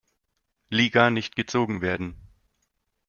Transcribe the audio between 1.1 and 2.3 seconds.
nicht gezogen werden.